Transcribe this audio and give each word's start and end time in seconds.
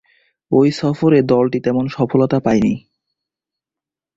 ঐ 0.51 0.61
সফরে 0.71 1.19
দলটি 1.23 1.59
তেমন 1.59 1.85
সফলতা 1.87 2.37
পায়নি। 2.39 2.73